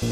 [0.00, 0.06] Hi,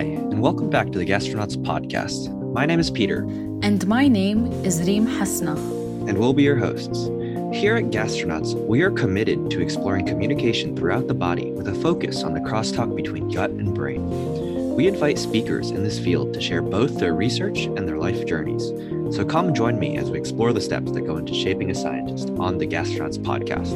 [0.00, 2.36] and welcome back to the Gastronauts podcast.
[2.52, 3.18] My name is Peter.
[3.62, 5.54] And my name is Reem Hasna.
[6.08, 7.04] And we'll be your hosts.
[7.56, 12.24] Here at Gastronauts, we are committed to exploring communication throughout the body with a focus
[12.24, 14.43] on the crosstalk between gut and brain.
[14.74, 18.68] We invite speakers in this field to share both their research and their life journeys.
[19.14, 22.30] So come join me as we explore the steps that go into shaping a scientist
[22.38, 23.70] on the Gastronauts podcast.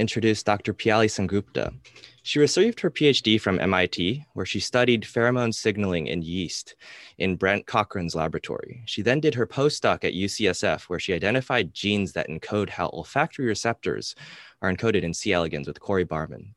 [0.00, 0.72] Introduce Dr.
[0.72, 1.74] Piali Sengupta.
[2.22, 6.74] She received her PhD from MIT, where she studied pheromone signaling in yeast
[7.18, 8.82] in Brent Cochran's laboratory.
[8.86, 13.44] She then did her postdoc at UCSF, where she identified genes that encode how olfactory
[13.44, 14.14] receptors
[14.62, 15.34] are encoded in C.
[15.34, 16.54] elegans with Cori Bargmann.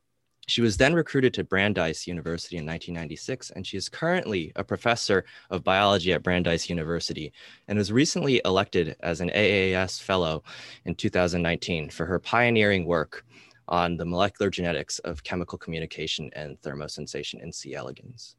[0.48, 5.24] She was then recruited to Brandeis University in 1996, and she is currently a professor
[5.50, 7.32] of biology at Brandeis University
[7.70, 10.44] and was recently elected as an AAS Fellow
[10.84, 13.26] in 2019 for her pioneering work
[13.70, 17.74] on the molecular genetics of chemical communication and thermosensation in C.
[17.74, 18.36] elegans.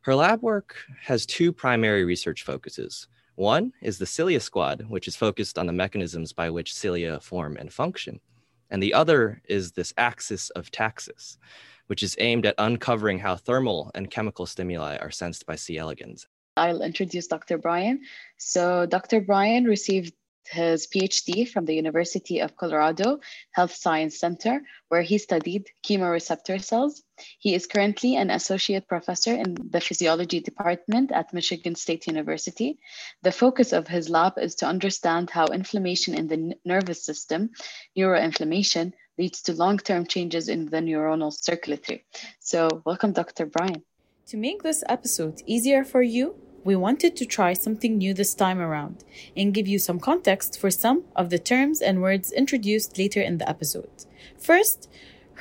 [0.00, 3.06] Her lab work has two primary research focuses.
[3.36, 7.56] One is the cilia squad, which is focused on the mechanisms by which cilia form
[7.56, 8.20] and function.
[8.70, 11.38] And the other is this axis of taxis,
[11.86, 15.78] which is aimed at uncovering how thermal and chemical stimuli are sensed by C.
[15.78, 16.26] elegans.
[16.56, 17.58] I'll introduce Dr.
[17.58, 18.00] Bryan.
[18.38, 19.20] So, Dr.
[19.20, 20.14] Bryan received
[20.50, 23.20] his PhD from the University of Colorado
[23.52, 27.02] Health Science Center, where he studied chemoreceptor cells.
[27.38, 32.78] He is currently an associate professor in the physiology department at Michigan State University.
[33.22, 37.50] The focus of his lab is to understand how inflammation in the nervous system,
[37.96, 42.04] neuroinflammation, leads to long term changes in the neuronal circuitry.
[42.40, 43.46] So, welcome, Dr.
[43.46, 43.82] Bryan.
[44.28, 46.34] To make this episode easier for you,
[46.66, 49.04] we wanted to try something new this time around
[49.36, 53.38] and give you some context for some of the terms and words introduced later in
[53.38, 54.04] the episode.
[54.36, 54.90] First,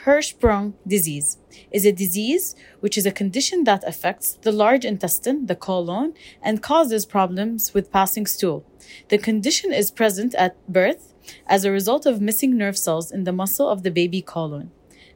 [0.03, 1.39] Hirschsprung disease
[1.71, 6.61] is a disease which is a condition that affects the large intestine, the colon, and
[6.61, 8.63] causes problems with passing stool.
[9.09, 11.15] The condition is present at birth
[11.47, 14.69] as a result of missing nerve cells in the muscle of the baby colon.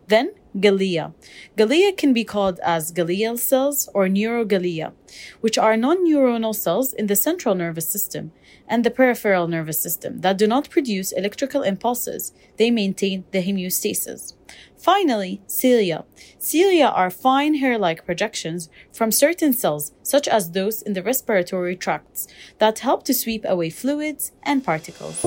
[0.08, 1.14] Then, glia.
[1.58, 4.94] Glia can be called as glial cells or neuroglia,
[5.42, 8.32] which are non-neuronal cells in the central nervous system
[8.68, 12.32] and the peripheral nervous system that do not produce electrical impulses.
[12.58, 14.34] They maintain the homeostasis.
[14.78, 16.06] Finally, cilia.
[16.38, 22.28] Cilia are fine hair-like projections from certain cells, such as those in the respiratory tracts,
[22.60, 25.22] that help to sweep away fluids and particles.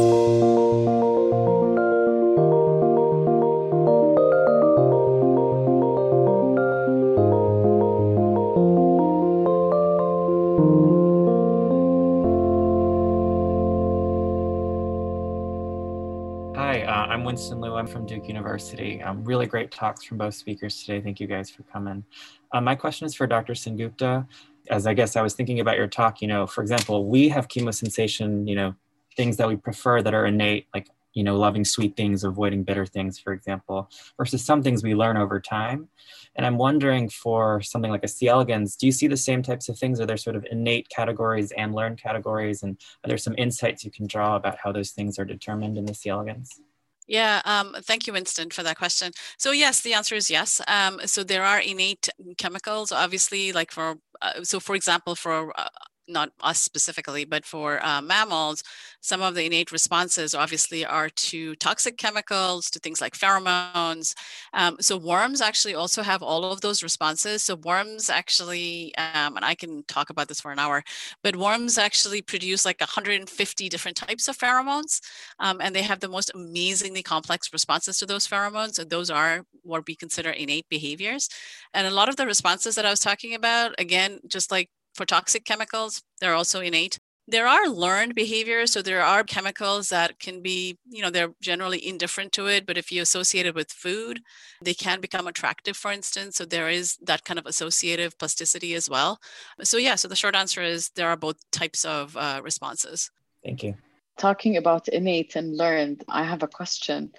[17.32, 17.76] Winston Liu.
[17.76, 19.02] I'm from Duke University.
[19.02, 21.00] Um, really great talks from both speakers today.
[21.00, 22.04] Thank you guys for coming.
[22.52, 23.54] Um, my question is for Dr.
[23.54, 24.26] Sengupta.
[24.68, 27.48] As I guess I was thinking about your talk, you know, for example, we have
[27.48, 28.74] chemosensation, you know,
[29.16, 32.84] things that we prefer that are innate, like, you know, loving sweet things, avoiding bitter
[32.84, 33.88] things, for example,
[34.18, 35.88] versus some things we learn over time.
[36.36, 38.28] And I'm wondering for something like a C.
[38.28, 40.02] elegans, do you see the same types of things?
[40.02, 42.62] Are there sort of innate categories and learned categories?
[42.62, 45.86] And are there some insights you can draw about how those things are determined in
[45.86, 46.10] the C.
[46.10, 46.60] elegans?
[47.08, 49.12] Yeah, um, thank you, Winston, for that question.
[49.36, 50.60] So yes, the answer is yes.
[50.68, 52.08] Um, so there are innate
[52.38, 55.68] chemicals, obviously, like for uh, so for example, for uh,
[56.08, 58.62] not us specifically, but for uh, mammals,
[59.00, 64.14] some of the innate responses obviously are to toxic chemicals, to things like pheromones.
[64.52, 67.42] Um, so worms actually also have all of those responses.
[67.42, 70.82] So worms actually, um, and I can talk about this for an hour,
[71.22, 75.00] but worms actually produce like 150 different types of pheromones,
[75.38, 78.78] um, and they have the most amazingly complex responses to those pheromones.
[78.78, 81.28] And those are what we consider innate behaviors.
[81.74, 85.04] And a lot of the responses that I was talking about, again, just like for
[85.04, 86.98] toxic chemicals, they're also innate.
[87.28, 88.72] There are learned behaviors.
[88.72, 92.76] So there are chemicals that can be, you know, they're generally indifferent to it, but
[92.76, 94.20] if you associate it with food,
[94.60, 96.36] they can become attractive, for instance.
[96.36, 99.20] So there is that kind of associative plasticity as well.
[99.62, 103.10] So, yeah, so the short answer is there are both types of uh, responses.
[103.44, 103.76] Thank you.
[104.18, 107.12] Talking about innate and learned, I have a question.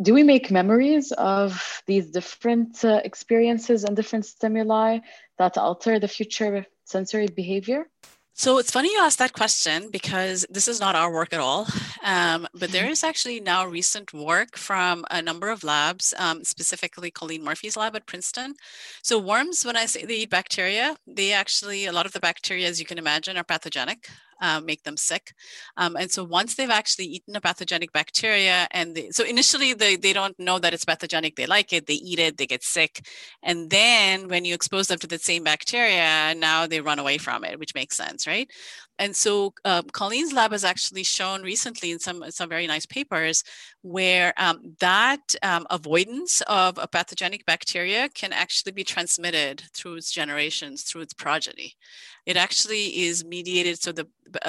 [0.00, 5.00] Do we make memories of these different uh, experiences and different stimuli
[5.42, 7.88] that alter the future sensory behavior?
[8.34, 11.66] So it's funny you asked that question because this is not our work at all.
[12.02, 13.06] Um, but there mm-hmm.
[13.06, 18.06] actually now recent work from a number of labs, um, specifically Colleen Murphy's lab at
[18.06, 18.54] Princeton.
[19.02, 22.68] So worms, when I say they eat bacteria, they actually, a lot of the bacteria,
[22.68, 24.08] as you can imagine, are pathogenic
[24.42, 25.32] uh, make them sick.
[25.78, 29.96] Um, and so once they've actually eaten a pathogenic bacteria, and they, so initially they,
[29.96, 33.06] they don't know that it's pathogenic, they like it, they eat it, they get sick.
[33.42, 37.44] And then when you expose them to the same bacteria, now they run away from
[37.44, 38.50] it, which makes sense, right?
[39.02, 43.42] And so um, Colleen's lab has actually shown recently in some, some very nice papers
[43.82, 50.12] where um, that um, avoidance of a pathogenic bacteria can actually be transmitted through its
[50.12, 51.74] generations, through its progeny.
[52.26, 54.06] It actually is mediated, so the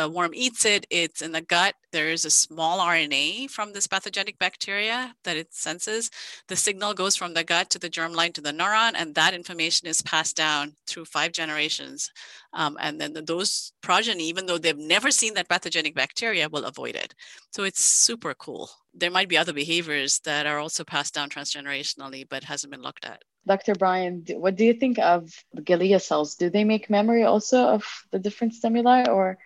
[0.10, 1.74] worm eats it, it's in the gut.
[1.92, 6.12] There is a small RNA from this pathogenic bacteria that it senses.
[6.48, 9.88] The signal goes from the gut to the germline to the neuron, and that information
[9.88, 12.12] is passed down through five generations.
[12.54, 16.96] Um, and then those progeny, even though they've never seen that pathogenic bacteria, will avoid
[16.96, 17.14] it.
[17.52, 18.70] So it's super cool.
[18.94, 23.06] There might be other behaviors that are also passed down transgenerationally, but hasn't been looked
[23.06, 23.24] at.
[23.46, 23.76] Dr.
[23.76, 26.36] Bryan, what do you think of the glia cells?
[26.36, 29.38] Do they make memory also of the different stimuli, or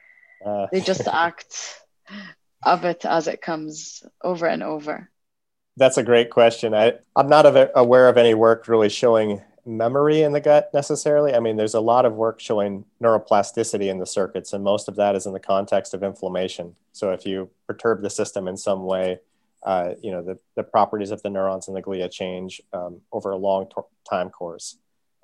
[0.45, 1.81] uh, they just act
[2.63, 5.09] of it as it comes over and over?
[5.77, 6.73] That's a great question.
[6.73, 7.45] I, I'm not
[7.75, 11.33] aware of any work really showing memory in the gut necessarily.
[11.33, 14.95] I mean, there's a lot of work showing neuroplasticity in the circuits, and most of
[14.95, 16.75] that is in the context of inflammation.
[16.93, 19.19] So if you perturb the system in some way,
[19.63, 23.31] uh, you know, the, the properties of the neurons in the glia change um, over
[23.31, 24.77] a long t- time course.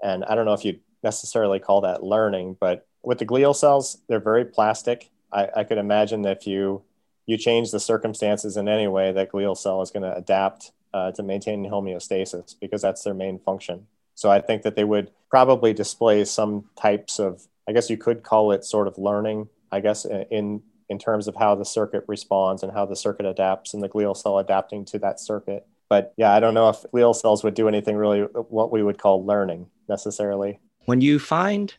[0.04, 4.00] And I don't know if you necessarily call that learning, but with the glial cells,
[4.08, 5.10] they're very plastic.
[5.32, 6.84] I, I could imagine that if you
[7.26, 11.12] you change the circumstances in any way, that glial cell is going to adapt uh,
[11.14, 13.88] to maintain homeostasis because that's their main function.
[14.16, 18.24] So I think that they would probably display some types of, I guess you could
[18.24, 22.62] call it sort of learning, I guess, in in terms of how the circuit responds
[22.62, 25.66] and how the circuit adapts and the glial cell adapting to that circuit.
[25.90, 28.98] But yeah, I don't know if glial cells would do anything really what we would
[28.98, 30.60] call learning necessarily.
[30.86, 31.74] When you find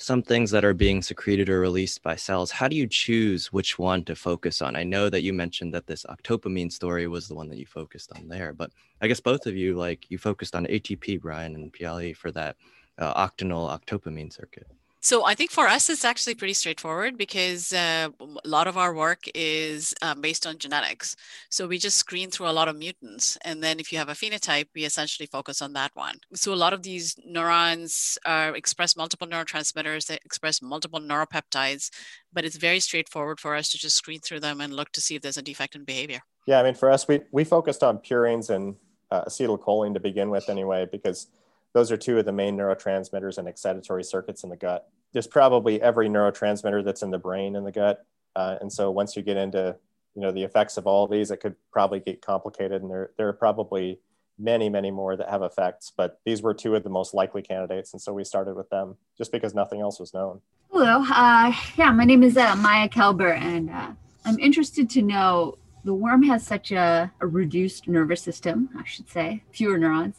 [0.00, 3.78] some things that are being secreted or released by cells, how do you choose which
[3.78, 4.74] one to focus on?
[4.74, 8.10] I know that you mentioned that this octopamine story was the one that you focused
[8.16, 11.70] on there, but I guess both of you, like you focused on ATP, Bryan and
[11.70, 12.56] Piali, for that
[12.98, 14.66] uh, octanol octopamine circuit.
[15.02, 18.94] So I think for us, it's actually pretty straightforward because uh, a lot of our
[18.94, 21.16] work is um, based on genetics.
[21.48, 23.38] So we just screen through a lot of mutants.
[23.42, 26.16] And then if you have a phenotype, we essentially focus on that one.
[26.34, 31.90] So a lot of these neurons are express multiple neurotransmitters, they express multiple neuropeptides,
[32.30, 35.14] but it's very straightforward for us to just screen through them and look to see
[35.14, 36.20] if there's a defect in behavior.
[36.46, 38.76] Yeah, I mean, for us, we, we focused on purines and
[39.10, 41.28] uh, acetylcholine to begin with anyway, because
[41.72, 44.88] those are two of the main neurotransmitters and excitatory circuits in the gut.
[45.12, 48.04] There's probably every neurotransmitter that's in the brain in the gut.
[48.36, 49.76] Uh, and so once you get into
[50.14, 52.82] you know the effects of all of these, it could probably get complicated.
[52.82, 54.00] And there, there are probably
[54.38, 57.92] many, many more that have effects, but these were two of the most likely candidates.
[57.92, 60.40] And so we started with them just because nothing else was known.
[60.72, 61.04] Hello.
[61.08, 63.90] Uh, yeah, my name is uh, Maya Kelber, and uh,
[64.24, 69.08] I'm interested to know the worm has such a, a reduced nervous system, I should
[69.08, 70.16] say, fewer neurons.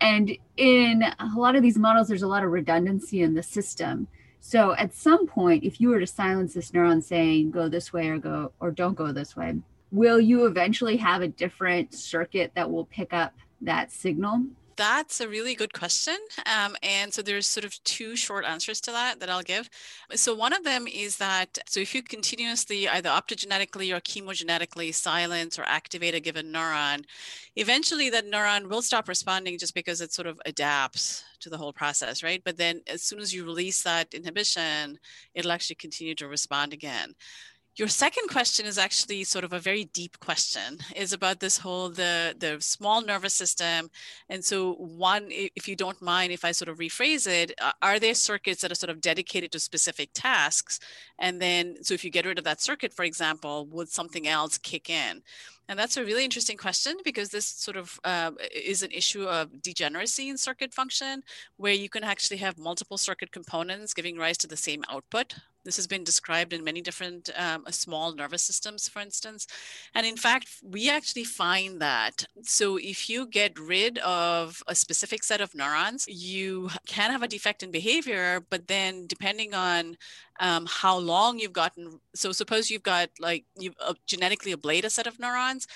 [0.00, 4.08] And in a lot of these models, there's a lot of redundancy in the system.
[4.40, 8.08] So at some point, if you were to silence this neuron saying go this way
[8.08, 9.56] or go or don't go this way,
[9.90, 14.44] will you eventually have a different circuit that will pick up that signal?
[14.78, 16.16] That's a really good question.
[16.46, 19.68] Um, and so there's sort of two short answers to that that I'll give.
[20.14, 25.58] So one of them is that, so if you continuously either optogenetically or chemogenetically silence
[25.58, 27.04] or activate a given neuron,
[27.56, 31.72] eventually that neuron will stop responding just because it sort of adapts to the whole
[31.72, 32.42] process, right?
[32.44, 35.00] But then as soon as you release that inhibition,
[35.34, 37.14] it'll actually continue to respond again.
[37.78, 40.78] Your second question is actually sort of a very deep question.
[40.96, 43.88] is about this whole the the small nervous system,
[44.28, 48.14] and so one, if you don't mind, if I sort of rephrase it, are there
[48.14, 50.80] circuits that are sort of dedicated to specific tasks,
[51.20, 54.58] and then so if you get rid of that circuit, for example, would something else
[54.58, 55.22] kick in?
[55.68, 59.60] And that's a really interesting question because this sort of uh, is an issue of
[59.62, 61.22] degeneracy in circuit function,
[61.56, 65.34] where you can actually have multiple circuit components giving rise to the same output.
[65.64, 69.46] This has been described in many different um, uh, small nervous systems, for instance.
[69.94, 72.24] And in fact, we actually find that.
[72.42, 77.28] So if you get rid of a specific set of neurons, you can have a
[77.28, 79.98] defect in behavior, but then depending on
[80.40, 84.90] um, how long you've gotten, so suppose you've got like, you've uh, genetically ablate a
[84.90, 85.66] set of neurons,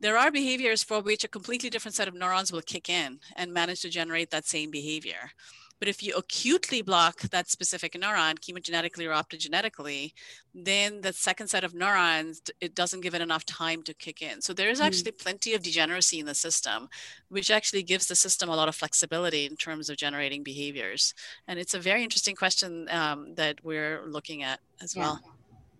[0.00, 3.52] There are behaviors for which a completely different set of neurons will kick in and
[3.52, 5.32] manage to generate that same behavior.
[5.80, 10.12] But if you acutely block that specific neuron, chemogenetically or optogenetically,
[10.54, 14.42] then the second set of neurons, it doesn't give it enough time to kick in.
[14.42, 14.84] So there is hmm.
[14.84, 15.18] actually mm.
[15.18, 16.88] plenty of degeneracy in the system,
[17.30, 21.14] which actually gives the system a lot of flexibility in terms of generating behaviors.
[21.48, 25.02] And it's a very interesting question um, that we're looking at as yeah.
[25.02, 25.20] well.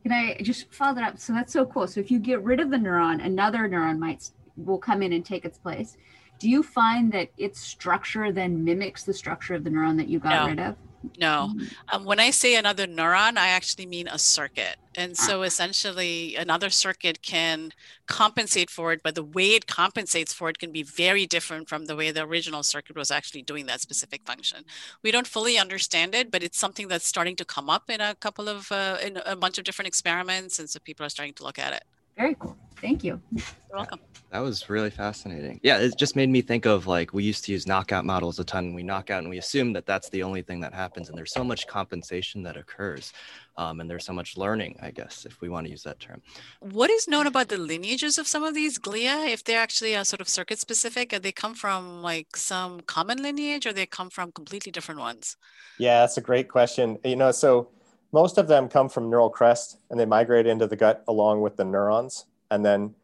[0.03, 1.19] Can I just follow that up?
[1.19, 1.87] So that's so cool.
[1.87, 5.25] So if you get rid of the neuron, another neuron might will come in and
[5.25, 5.97] take its place
[6.41, 10.19] do you find that its structure then mimics the structure of the neuron that you
[10.19, 10.47] got no.
[10.49, 10.77] rid of?
[11.19, 11.51] No.
[11.55, 11.67] Mm-hmm.
[11.93, 14.77] Um, when I say another neuron, I actually mean a circuit.
[14.95, 15.23] And ah.
[15.23, 17.73] so essentially, another circuit can
[18.07, 21.87] compensate for it, but the way it compensates for it can be very different from
[21.87, 24.65] the way the original circuit was actually doing that specific function.
[25.03, 28.15] We don't fully understand it, but it's something that's starting to come up in a
[28.15, 30.59] couple of, uh, in a bunch of different experiments.
[30.59, 31.85] And so people are starting to look at it.
[32.21, 32.55] Very cool.
[32.83, 33.19] Thank you.
[33.33, 34.01] You're welcome.
[34.31, 35.59] That was really fascinating.
[35.63, 38.45] Yeah, it just made me think of like we used to use knockout models a
[38.45, 38.75] ton.
[38.75, 41.33] We knock out and we assume that that's the only thing that happens, and there's
[41.33, 43.15] so much compensation that occurs,
[43.57, 46.21] um, and there's so much learning, I guess, if we want to use that term.
[46.61, 49.33] What is known about the lineages of some of these glia?
[49.33, 53.67] If they're actually a sort of circuit specific, they come from like some common lineage,
[53.67, 55.39] or they come from completely different ones?
[55.79, 56.99] Yeah, that's a great question.
[57.03, 57.71] You know, so
[58.13, 61.57] most of them come from neural crest and they migrate into the gut along with
[61.57, 62.27] the neurons.
[62.51, 62.95] And then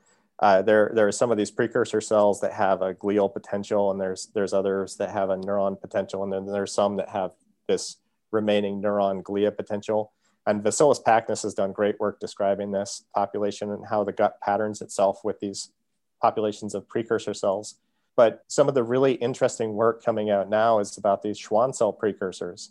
[0.40, 4.00] uh, there, there are some of these precursor cells that have a glial potential, and
[4.00, 7.30] there's, there's others that have a neuron potential, and then there's some that have
[7.68, 7.96] this
[8.32, 10.12] remaining neuron glia potential.
[10.46, 14.80] And Vassilis Pachnis has done great work describing this population and how the gut patterns
[14.80, 15.72] itself with these
[16.20, 17.76] populations of precursor cells.
[18.14, 21.92] But some of the really interesting work coming out now is about these Schwann cell
[21.92, 22.70] precursors.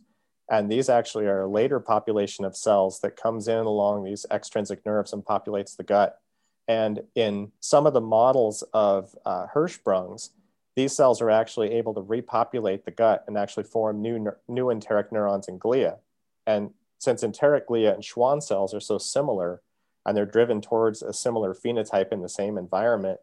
[0.50, 4.86] And these actually are a later population of cells that comes in along these extrinsic
[4.86, 6.20] nerves and populates the gut.
[6.68, 10.30] And in some of the models of uh, Hirschsprungs,
[10.76, 15.12] these cells are actually able to repopulate the gut and actually form new, new enteric
[15.12, 15.98] neurons and glia.
[16.46, 19.62] And since enteric glia and Schwann cells are so similar
[20.06, 23.20] and they're driven towards a similar phenotype in the same environment,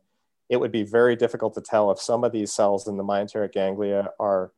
[0.49, 3.53] it would be very difficult to tell if some of these cells in the myenteric
[3.53, 4.53] ganglia are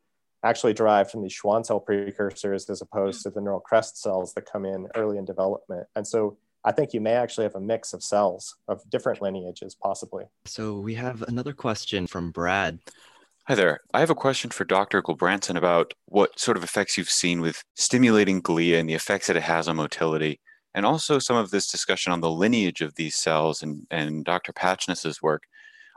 [0.45, 3.23] actually derived from these Schwann cell precursors as opposed mm.
[3.25, 5.87] to the neural crest cells that come in early in development.
[5.97, 9.75] And so I think you may actually have a mix of cells of different lineages,
[9.75, 10.25] possibly.
[10.47, 12.79] So we have another question from Brad.
[13.47, 13.81] Hi there.
[13.93, 15.03] I have a question for Dr.
[15.03, 19.37] Gulbransen about what sort of effects you've seen with stimulating glia and the effects that
[19.37, 20.41] it has on motility,
[20.75, 24.55] and also some of this discussion on the lineage of these cells and, and Dr.
[24.55, 25.43] Pachnis's work.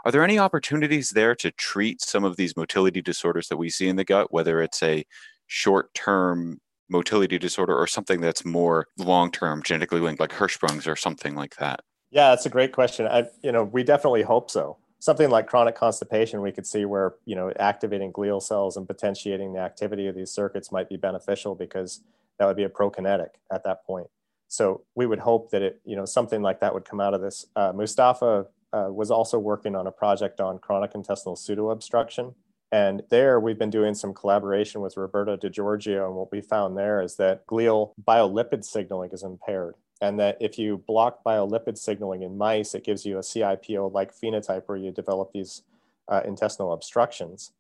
[0.06, 3.88] Are there any opportunities there to treat some of these motility disorders that we see
[3.88, 5.06] in the gut, whether it's a
[5.48, 10.96] short term motility disorder or something that's more long term genetically linked, like Hirschsprung's or
[10.96, 11.82] something like that?
[12.12, 13.08] Yeah, that's a great question.
[13.08, 14.78] I, you know, we definitely hope so.
[15.00, 19.54] Something like chronic constipation, we could see where you know activating glial cells and potentiating
[19.54, 22.02] the activity of these circuits might be beneficial because
[22.40, 24.08] that would be a prokinetic at that point.
[24.48, 27.22] So we would hope that it, you know, something like that would come out of
[27.22, 27.46] this.
[27.56, 32.34] Uh, Mustafa uh, was also working on a project on chronic intestinal pseudoobstruction.
[32.72, 36.08] And there we've been doing some collaboration with Roberto De Giorgio.
[36.08, 39.76] And what we found there is that glial biolipid signaling is impaired.
[40.02, 44.14] And that if you block biolipid signaling in mice, it gives you a CIPO like
[44.14, 45.64] phenotype where you develop these
[46.08, 47.52] uh, intestinal obstructions.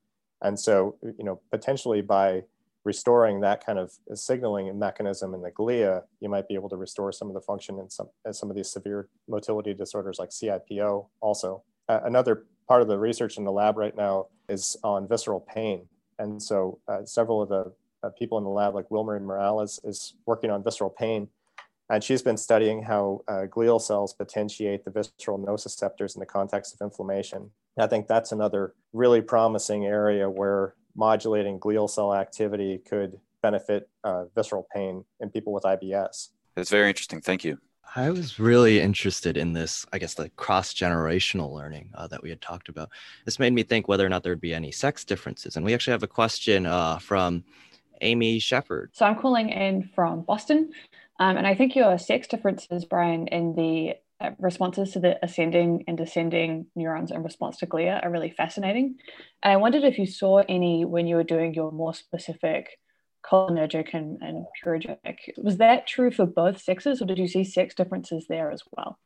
[0.41, 2.43] And so, you know, potentially by
[2.87, 7.11] restoring that kind of signaling mechanism in the glia, you might be able to restore
[7.11, 11.05] some of the function in some, in some of these severe motility disorders like CIPO
[11.19, 11.61] also.
[11.89, 15.85] Uh, another part of the research in the lab right now is on visceral pain.
[16.17, 20.13] And so uh, several of the uh, people in the lab, like Wilmarie Morales, is
[20.25, 21.27] working on visceral pain.
[21.89, 26.73] And she's been studying how uh, glial cells potentiate the visceral nociceptors in the context
[26.73, 27.51] of inflammation.
[27.79, 34.25] I think that's another really promising area where modulating glial cell activity could benefit uh,
[34.35, 36.29] visceral pain in people with IBS.
[36.55, 37.21] That's very interesting.
[37.21, 37.59] Thank you.
[37.95, 42.29] I was really interested in this, I guess, the cross generational learning uh, that we
[42.29, 42.89] had talked about.
[43.23, 45.55] This made me think whether or not there'd be any sex differences.
[45.55, 47.45] And we actually have a question uh, from
[48.01, 48.91] Amy Shepard.
[48.93, 50.71] So I'm calling in from Boston.
[51.19, 53.95] Um, and I think your sex differences, Bryan, in the
[54.39, 58.95] responses to the ascending and descending neurons in response to glia are really fascinating.
[59.43, 62.79] And I wondered if you saw any when you were doing your more specific
[63.29, 64.45] cholinergic and, and.
[65.37, 68.99] Was that true for both sexes, or did you see sex differences there as well?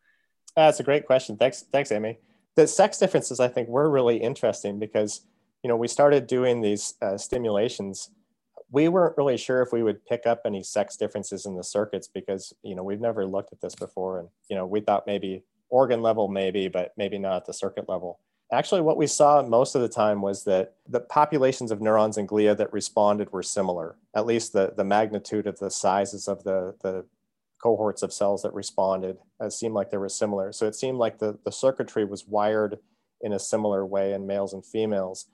[0.56, 1.38] Uh, that's a great question.
[1.38, 2.20] Thanks, thanks, Amy.
[2.56, 5.22] The sex differences, I think, were really interesting because
[5.64, 8.10] you know we started doing these uh, stimulations
[8.72, 12.08] we weren't really sure if we would pick up any sex differences in the circuits
[12.08, 15.44] because you know we've never looked at this before and you know we thought maybe
[15.72, 18.20] organ level, maybe, but maybe not at the circuit level.
[18.54, 22.28] Actually, what we saw most of the time was that the populations of neurons and
[22.28, 26.76] glia that responded were similar, at least the, the magnitude of the sizes of the,
[26.84, 27.06] the
[27.64, 30.52] cohorts of cells that responded uh, seemed like they were similar.
[30.52, 32.78] So it seemed like the, the circuitry was wired
[33.22, 35.28] in a similar way in males and females.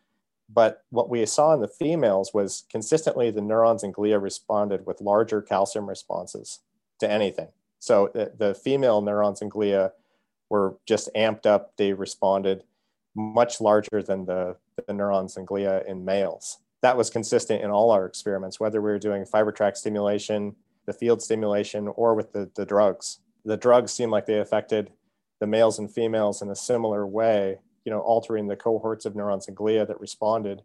[0.50, 5.02] But what we saw in the females was consistently the neurons and glia responded with
[5.02, 6.60] larger calcium responses
[7.00, 7.50] to anything.
[7.80, 9.92] So the, the female neurons and glia
[10.50, 11.76] were just amped up.
[11.78, 12.64] They responded
[13.16, 14.56] much larger than the,
[14.88, 16.60] the neurons and glia in males.
[16.82, 20.94] That was consistent in all our experiments, whether we were doing fiber tract stimulation, the
[20.94, 23.20] field stimulation, or with the, the drugs.
[23.44, 24.92] The drugs seemed like they affected
[25.40, 29.48] the males and females in a similar way, you know, altering the cohorts of neurons
[29.48, 30.62] and glia that responded,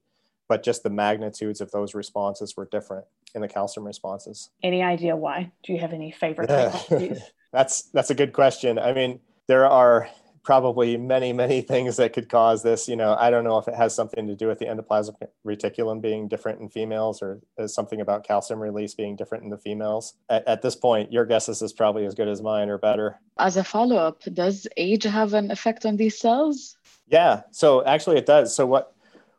[0.49, 4.51] but just the magnitudes of those responses were different in the calcium responses.
[4.61, 5.53] Any idea why?
[5.63, 6.49] Do you have any favorite
[7.53, 8.77] that's that's a good question.
[8.77, 10.09] I mean, there are
[10.43, 12.89] probably many, many things that could cause this.
[12.89, 16.01] You know, I don't know if it has something to do with the endoplasmic reticulum
[16.01, 20.15] being different in females or is something about calcium release being different in the females.
[20.29, 23.21] At, at this point, your guesses is probably as good as mine or better.
[23.39, 26.77] As a follow up, does age have an effect on these cells?
[27.07, 28.55] Yeah, so actually it does.
[28.55, 28.95] So, what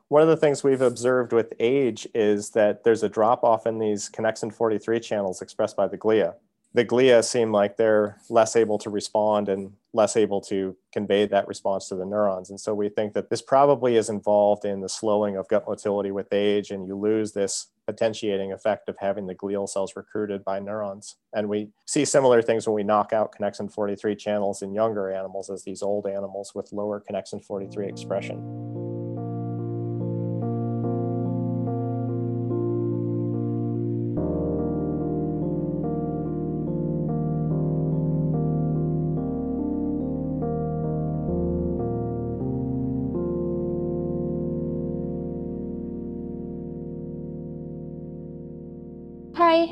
[0.10, 3.80] one of the things we've observed with age is that there's a drop off in
[3.80, 6.36] these connexin 43 channels expressed by the glia
[6.74, 11.48] the glia seem like they're less able to respond and less able to convey that
[11.48, 12.50] response to the neurons.
[12.50, 16.12] And so we think that this probably is involved in the slowing of gut motility
[16.12, 20.60] with age, and you lose this potentiating effect of having the glial cells recruited by
[20.60, 21.16] neurons.
[21.34, 25.50] And we see similar things when we knock out connexin 43 channels in younger animals
[25.50, 28.93] as these old animals with lower connexin 43 expression.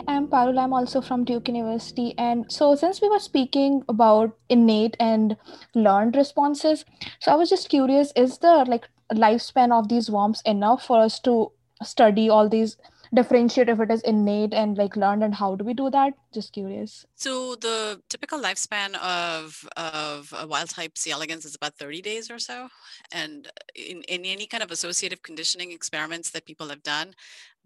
[0.08, 0.60] I'm Parul.
[0.60, 2.13] I'm also from Duke University.
[2.17, 5.38] And so, since we were speaking about innate and
[5.75, 6.86] learned responses,
[7.19, 11.19] so I was just curious is the like lifespan of these worms enough for us
[11.21, 11.51] to
[11.84, 12.77] study all these
[13.13, 16.13] differentiate if it is innate and like learned and how do we do that?
[16.34, 17.06] Just curious.
[17.15, 22.32] So the typical lifespan of of a wild type c elegans is about 30 days
[22.32, 22.69] or so.
[23.12, 27.13] And in, in any kind of associative conditioning experiments that people have done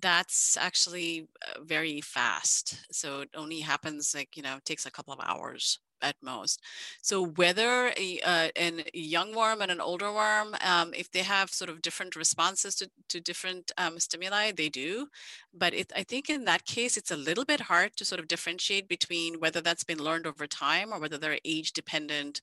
[0.02, 2.86] that's actually uh, very fast.
[2.92, 6.62] So it only happens like you know takes a couple of hours at most.
[7.02, 11.50] So whether a, uh, a young worm and an older worm, um, if they have
[11.50, 15.08] sort of different responses to, to different um, stimuli, they do.
[15.54, 18.28] But it, I think in that case, it's a little bit hard to sort of
[18.28, 22.42] differentiate between whether that's been learned over time or whether they're age dependent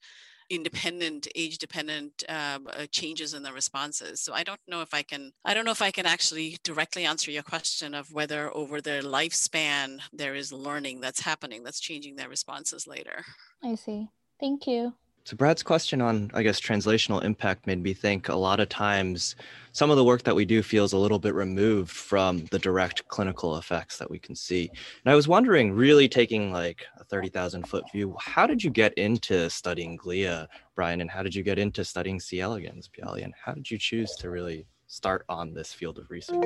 [0.52, 4.20] independent age dependent um, uh, changes in the responses.
[4.20, 7.04] So i don't know if i can i don't know if i can actually directly
[7.04, 12.16] answer your question of whether over their lifespan there is learning that's happening that's changing
[12.16, 13.24] their responses later.
[13.64, 14.08] I see.
[14.40, 14.94] Thank you.
[15.24, 19.36] So Brad's question on, I guess, translational impact made me think a lot of times
[19.70, 23.06] some of the work that we do feels a little bit removed from the direct
[23.06, 24.68] clinical effects that we can see.
[25.04, 28.94] And I was wondering, really taking like a 30,000 foot view, how did you get
[28.94, 32.40] into studying glia, Bryan, and how did you get into studying C.
[32.40, 36.42] elegans, Piali, and how did you choose to really start on this field of research?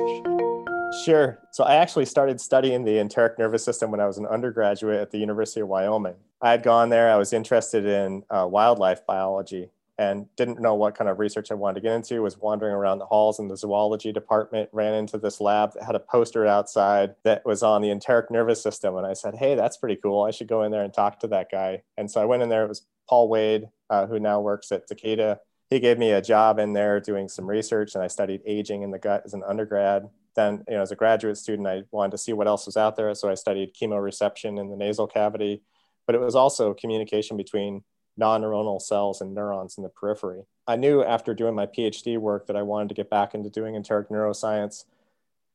[1.05, 1.39] Sure.
[1.53, 5.09] So I actually started studying the enteric nervous system when I was an undergraduate at
[5.09, 6.15] the University of Wyoming.
[6.41, 10.95] I had gone there, I was interested in uh, wildlife biology and didn't know what
[10.95, 12.21] kind of research I wanted to get into.
[12.21, 15.95] Was wandering around the halls in the zoology department, ran into this lab that had
[15.95, 18.95] a poster outside that was on the enteric nervous system.
[18.95, 20.23] And I said, Hey, that's pretty cool.
[20.23, 21.83] I should go in there and talk to that guy.
[21.97, 22.63] And so I went in there.
[22.63, 25.37] It was Paul Wade, uh, who now works at Takeda.
[25.69, 28.91] He gave me a job in there doing some research, and I studied aging in
[28.91, 32.17] the gut as an undergrad then you know as a graduate student i wanted to
[32.17, 35.61] see what else was out there so i studied chemoreception in the nasal cavity
[36.05, 37.83] but it was also communication between
[38.17, 40.43] non-neuronal cells and neurons in the periphery.
[40.67, 43.75] I knew after doing my phd work that i wanted to get back into doing
[43.75, 44.85] enteric neuroscience.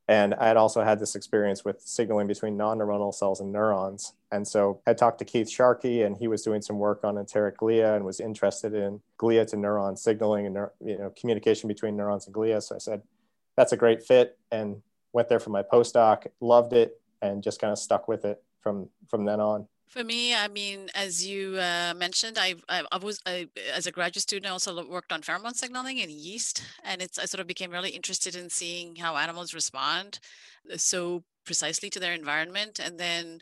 [0.08, 4.14] And i had also had this experience with signaling between non-neuronal cells and neurons.
[4.30, 7.56] And so i talked to keith sharkey and he was doing some work on enteric
[7.58, 12.26] glia and was interested in glia to neuron signaling and you know communication between neurons
[12.26, 12.62] and glia.
[12.62, 13.02] So i said
[13.56, 17.72] that's a great fit and went there for my postdoc loved it and just kind
[17.72, 21.92] of stuck with it from from then on for me, I mean, as you uh,
[21.94, 25.54] mentioned, I, I, I was I, as a graduate student, I also worked on pheromone
[25.54, 29.52] signaling in yeast, and it's I sort of became really interested in seeing how animals
[29.52, 30.18] respond
[30.72, 33.40] uh, so precisely to their environment, and then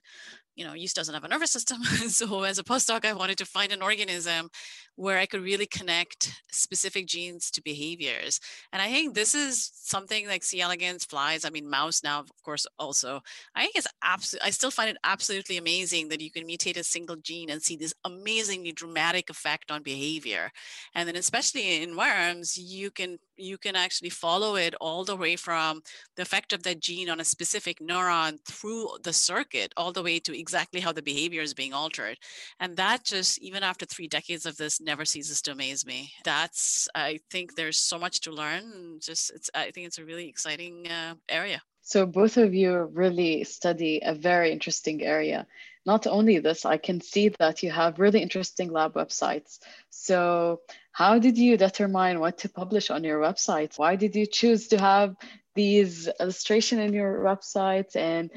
[0.61, 1.83] you know, yeast doesn't have a nervous system.
[2.09, 4.51] so as a postdoc, I wanted to find an organism
[4.95, 8.39] where I could really connect specific genes to behaviors.
[8.71, 10.61] And I think this is something like C.
[10.61, 13.23] elegans, flies, I mean, mouse now, of course, also.
[13.55, 16.85] I think it's absolutely, I still find it absolutely amazing that you can mutate a
[16.85, 20.51] single gene and see this amazingly dramatic effect on behavior.
[20.95, 25.37] And then especially in worms, you can you can actually follow it all the way
[25.37, 25.83] from
[26.17, 30.19] the effect of that gene on a specific neuron through the circuit all the way
[30.21, 32.17] to exactly how the behavior is being altered.
[32.61, 36.13] And that just even after three decades of this never ceases to amaze me.
[36.25, 40.29] That's i think there's so much to learn just it's i think it's a really
[40.29, 41.61] exciting uh, area.
[41.83, 45.47] So both of you really study a very interesting area
[45.87, 49.59] not only this, I can see that you have really interesting lab websites.
[49.91, 50.61] So,
[50.93, 53.79] how did you determine what to publish on your website?
[53.79, 55.17] Why did you choose to have
[55.55, 58.31] these illustration in your website, and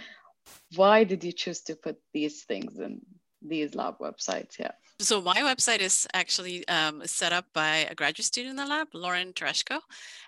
[0.75, 3.01] why did you choose to put these things in
[3.41, 4.57] these lab websites?
[4.59, 4.71] Yeah.
[4.99, 8.87] So my website is actually um, set up by a graduate student in the lab,
[8.93, 9.79] Lauren Tereshko,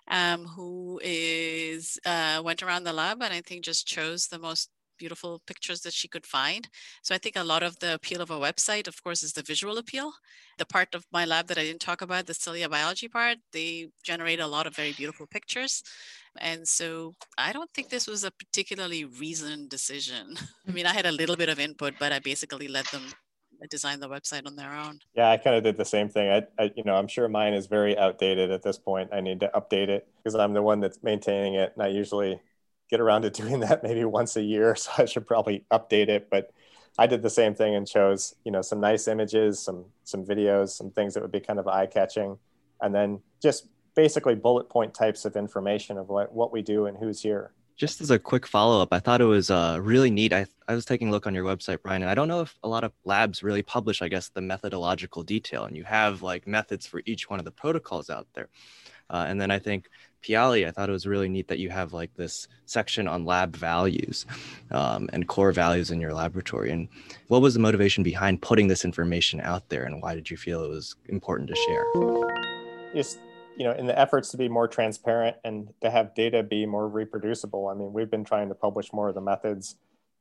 [0.09, 4.69] um, who is uh, went around the lab and I think just chose the most
[4.97, 6.67] beautiful pictures that she could find.
[7.03, 9.41] So I think a lot of the appeal of a website, of course, is the
[9.41, 10.13] visual appeal.
[10.57, 13.89] The part of my lab that I didn't talk about, the cilia biology part, they
[14.03, 15.83] generate a lot of very beautiful pictures.
[16.39, 20.35] And so I don't think this was a particularly reasoned decision.
[20.67, 23.03] I mean, I had a little bit of input, but I basically let them
[23.69, 24.99] design the website on their own.
[25.15, 26.29] Yeah, I kind of did the same thing.
[26.29, 29.09] I, I, you know, I'm sure mine is very outdated at this point.
[29.13, 32.39] I need to update it because I'm the one that's maintaining it, and I usually
[32.89, 34.75] get around to doing that maybe once a year.
[34.75, 36.29] So I should probably update it.
[36.29, 36.51] But
[36.97, 40.69] I did the same thing and chose, you know, some nice images, some some videos,
[40.69, 42.37] some things that would be kind of eye catching,
[42.81, 46.97] and then just basically bullet point types of information of what, what we do and
[46.97, 47.51] who's here.
[47.77, 50.31] Just as a quick follow up, I thought it was uh, really neat.
[50.31, 52.57] I, I was taking a look on your website, Bryan, and I don't know if
[52.63, 56.47] a lot of labs really publish, I guess, the methodological detail, and you have like
[56.47, 58.47] methods for each one of the protocols out there.
[59.09, 59.89] Uh, and then I think
[60.25, 63.55] Piali, I thought it was really neat that you have like this section on lab
[63.55, 64.25] values
[64.71, 66.71] um, and core values in your laboratory.
[66.71, 66.87] And
[67.27, 70.63] what was the motivation behind putting this information out there, and why did you feel
[70.63, 72.93] it was important to share?
[72.95, 73.19] Just
[73.57, 76.89] you know, in the efforts to be more transparent and to have data be more
[76.89, 77.69] reproducible.
[77.69, 79.75] I mean, we've been trying to publish more of the methods,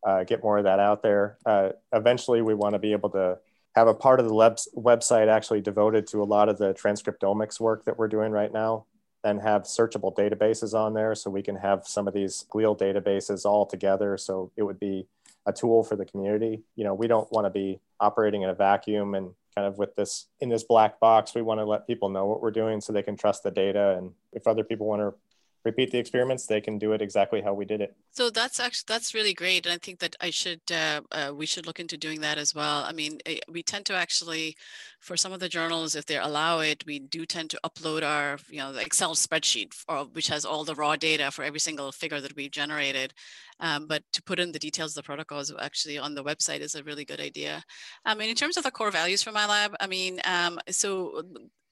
[0.06, 1.38] uh, get more of that out there.
[1.44, 3.38] Uh, eventually, we want to be able to
[3.74, 7.58] have a part of the web- website actually devoted to a lot of the transcriptomics
[7.58, 8.86] work that we're doing right now
[9.24, 13.44] and have searchable databases on there so we can have some of these glial databases
[13.44, 14.16] all together.
[14.18, 15.06] So it would be
[15.46, 16.62] a tool for the community.
[16.76, 19.94] You know we don't want to be operating in a vacuum and kind of with
[19.96, 21.34] this in this black box.
[21.34, 23.96] We want to let people know what we're doing so they can trust the data.
[23.98, 25.14] And if other people want to
[25.64, 27.96] repeat the experiments, they can do it exactly how we did it.
[28.12, 31.46] So that's actually that's really great, and I think that I should uh, uh, we
[31.46, 32.84] should look into doing that as well.
[32.84, 34.56] I mean, eh, we tend to actually,
[35.00, 38.38] for some of the journals, if they allow it, we do tend to upload our
[38.48, 41.90] you know the Excel spreadsheet, for, which has all the raw data for every single
[41.92, 43.14] figure that we've generated.
[43.60, 46.74] Um, but to put in the details of the protocols actually on the website is
[46.74, 47.62] a really good idea.
[48.04, 51.22] I mean, in terms of the core values for my lab, I mean, um, so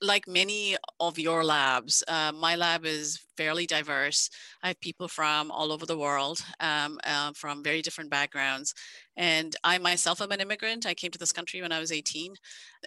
[0.02, 4.30] like many of your labs, uh, my lab is fairly diverse.
[4.62, 8.74] I have people from all over the world, um, uh, from very different backgrounds.
[9.16, 10.86] And I myself am an immigrant.
[10.86, 12.34] I came to this country when I was 18.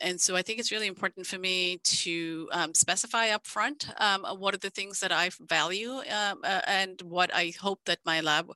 [0.01, 4.53] And so I think it's really important for me to um, specify upfront um, what
[4.53, 8.51] are the things that I value um, uh, and what I hope that my lab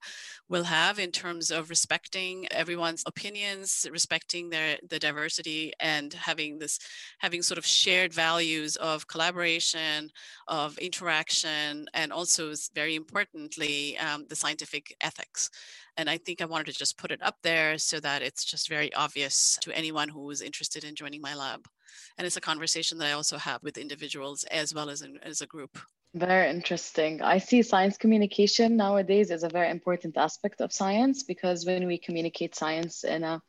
[0.49, 6.79] will have in terms of respecting everyone's opinions, respecting their the diversity, and having this
[7.19, 10.09] having sort of shared values of collaboration,
[10.47, 15.49] of interaction, and also very importantly um, the scientific ethics.
[15.97, 18.69] And I think I wanted to just put it up there so that it's just
[18.69, 21.67] very obvious to anyone who is interested in joining my lab.
[22.17, 25.41] And it's a conversation that I also have with individuals as well as in, as
[25.41, 25.77] a group.
[26.15, 27.21] Very interesting.
[27.21, 31.99] I see science communication nowadays is a very important aspect of science because when we
[31.99, 33.41] communicate science in a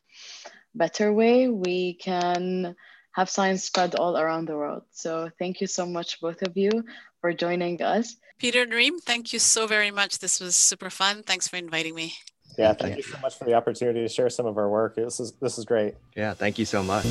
[0.75, 2.75] better way, we can
[3.13, 4.83] have science spread all around the world.
[4.91, 6.85] So thank you so much, both of you,
[7.19, 8.15] for joining us.
[8.39, 10.19] Peter Nareem, thank you so very much.
[10.19, 11.23] This was super fun.
[11.23, 12.15] Thanks for inviting me.
[12.57, 14.95] Yeah, thank you so much for the opportunity to share some of our work.
[14.95, 15.95] This is this is great.
[16.15, 17.05] Yeah, thank you so much.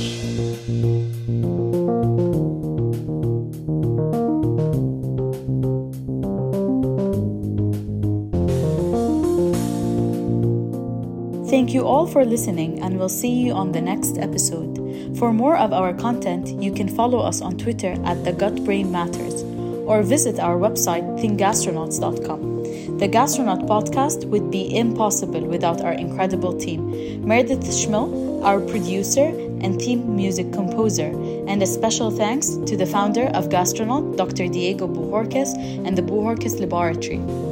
[11.48, 14.79] Thank you all for listening, and we'll see you on the next episode.
[15.16, 18.90] For more of our content, you can follow us on Twitter at The Gut Brain
[18.90, 19.42] Matters
[19.86, 22.98] or visit our website, thinkgastronauts.com.
[22.98, 27.26] The Gastronaut podcast would be impossible without our incredible team.
[27.26, 29.26] Meredith Schmill, our producer
[29.62, 31.10] and theme music composer,
[31.48, 34.48] and a special thanks to the founder of Gastronaut, Dr.
[34.48, 35.54] Diego Bohorquez,
[35.86, 37.49] and the Bohorquez Laboratory.